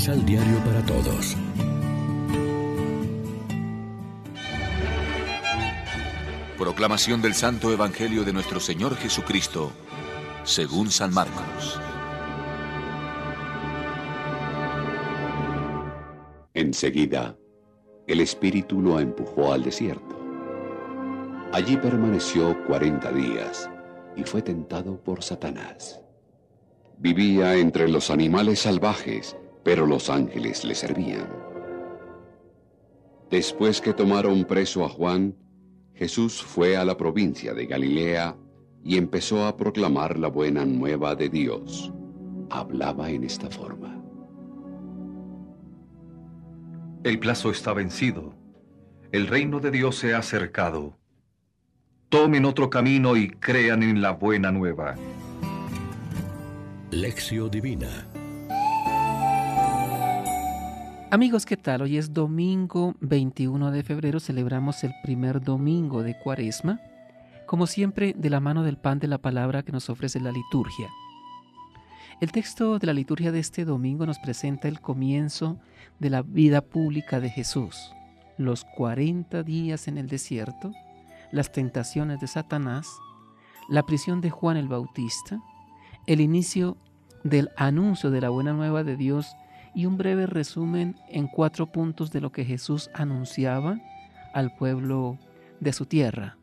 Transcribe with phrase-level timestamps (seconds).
[0.00, 1.36] Misal Diario para Todos.
[6.56, 9.70] Proclamación del Santo Evangelio de nuestro Señor Jesucristo,
[10.42, 11.78] según San Marcos.
[16.54, 17.36] Enseguida,
[18.06, 20.18] el Espíritu lo empujó al desierto.
[21.52, 23.68] Allí permaneció cuarenta días
[24.16, 26.00] y fue tentado por Satanás.
[26.96, 31.28] Vivía entre los animales salvajes, pero los ángeles le servían.
[33.30, 35.36] Después que tomaron preso a Juan,
[35.94, 38.36] Jesús fue a la provincia de Galilea
[38.82, 41.92] y empezó a proclamar la buena nueva de Dios.
[42.50, 44.02] Hablaba en esta forma.
[47.04, 48.34] El plazo está vencido.
[49.12, 50.98] El reino de Dios se ha acercado.
[52.08, 54.96] Tomen otro camino y crean en la buena nueva.
[56.90, 58.09] Lección Divina
[61.12, 61.82] Amigos, ¿qué tal?
[61.82, 66.80] Hoy es domingo 21 de febrero, celebramos el primer domingo de Cuaresma,
[67.46, 70.88] como siempre de la mano del pan de la palabra que nos ofrece la liturgia.
[72.20, 75.58] El texto de la liturgia de este domingo nos presenta el comienzo
[75.98, 77.92] de la vida pública de Jesús,
[78.38, 80.72] los 40 días en el desierto,
[81.32, 82.86] las tentaciones de Satanás,
[83.68, 85.42] la prisión de Juan el Bautista,
[86.06, 86.76] el inicio
[87.24, 89.34] del anuncio de la buena nueva de Dios
[89.74, 93.78] y un breve resumen en cuatro puntos de lo que Jesús anunciaba
[94.34, 95.18] al pueblo
[95.60, 96.36] de su tierra.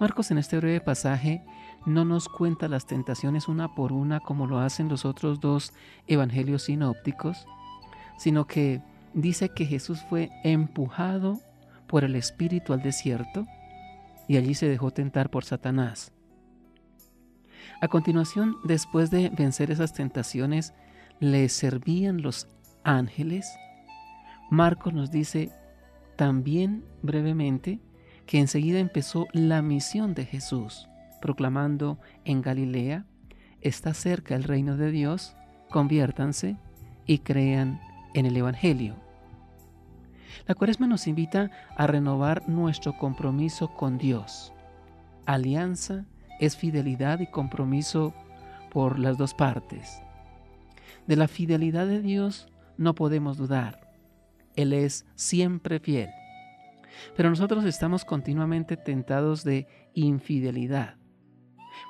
[0.00, 1.44] Marcos en este breve pasaje
[1.86, 5.72] no nos cuenta las tentaciones una por una como lo hacen los otros dos
[6.06, 7.46] evangelios sinópticos,
[8.18, 8.82] sino que
[9.14, 11.40] dice que Jesús fue empujado
[11.86, 13.46] por el Espíritu al desierto
[14.26, 16.12] y allí se dejó tentar por Satanás.
[17.80, 20.74] A continuación, después de vencer esas tentaciones,
[21.20, 22.48] le servían los
[22.84, 23.50] ángeles.
[24.50, 25.50] Marcos nos dice
[26.16, 27.80] también brevemente
[28.26, 30.88] que enseguida empezó la misión de Jesús,
[31.20, 33.04] proclamando en Galilea,
[33.60, 35.34] está cerca el reino de Dios,
[35.70, 36.56] conviértanse
[37.06, 37.80] y crean
[38.14, 38.96] en el Evangelio.
[40.46, 44.52] La cuaresma nos invita a renovar nuestro compromiso con Dios,
[45.26, 46.06] alianza
[46.38, 48.14] es fidelidad y compromiso
[48.70, 50.02] por las dos partes.
[51.08, 53.80] De la fidelidad de Dios no podemos dudar.
[54.54, 56.10] Él es siempre fiel.
[57.16, 60.96] Pero nosotros estamos continuamente tentados de infidelidad.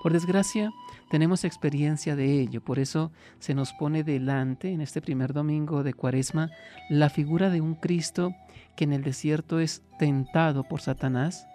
[0.02, 0.70] Por desgracia,
[1.10, 2.62] tenemos experiencia de ello.
[2.62, 6.50] Por eso se nos pone delante, en este primer domingo de Cuaresma,
[6.88, 8.34] la figura de un Cristo
[8.76, 11.46] que en el desierto es tentado por Satanás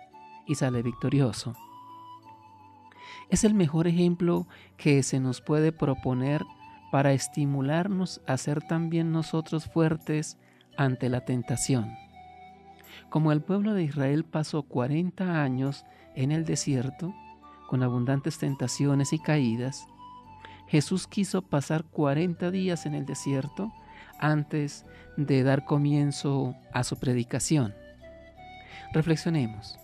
[0.46, 1.56] y sale victorioso
[3.34, 4.48] es el mejor ejemplo
[4.78, 6.44] que se nos puede proponer
[6.94, 10.38] para estimularnos a ser también nosotros fuertes
[10.78, 11.92] ante la tentación.
[13.10, 17.12] Como el pueblo de Israel pasó 40 años en el desierto,
[17.68, 19.88] con abundantes tentaciones y caídas,
[20.68, 23.74] Jesús quiso pasar 40 días en el desierto
[24.20, 24.86] antes
[25.18, 27.74] de dar comienzo a su predicación.
[28.94, 29.80] Reflexionemos.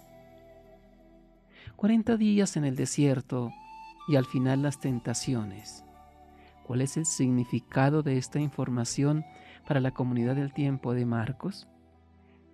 [1.76, 3.52] 40 días en el desierto
[4.08, 5.89] y al final las tentaciones.
[6.70, 9.26] ¿Cuál es el significado de esta información
[9.68, 11.68] para la comunidad del tiempo de Marcos?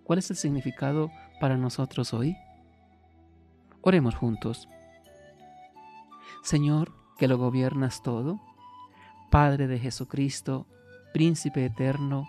[0.06, 1.12] ¿Cuál es el significado
[1.42, 2.38] para nosotros hoy?
[3.82, 4.70] Oremos juntos.
[6.44, 8.40] Señor, que lo gobiernas todo,
[9.32, 10.66] Padre de Jesucristo,
[11.14, 12.26] Príncipe eterno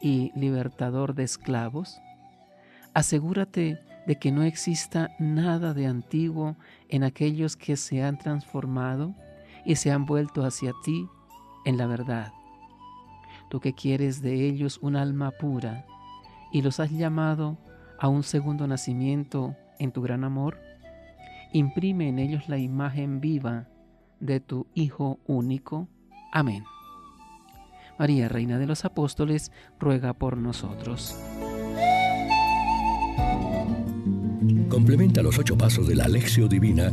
[0.00, 2.00] y libertador de esclavos,
[2.92, 6.54] asegúrate de que no exista nada de antiguo
[6.88, 9.16] en aquellos que se han transformado
[9.64, 11.08] y se han vuelto hacia ti
[11.64, 12.32] en la verdad.
[13.48, 15.86] Tú que quieres de ellos un alma pura
[16.52, 17.58] y los has llamado
[17.98, 20.60] a un segundo nacimiento en tu gran amor,
[21.52, 23.68] imprime en ellos la imagen viva
[24.20, 25.88] de tu Hijo único.
[26.32, 26.64] Amén.
[27.98, 31.16] María, Reina de los Apóstoles, ruega por nosotros.
[34.68, 36.92] Complementa los ocho pasos de la Alexio Divina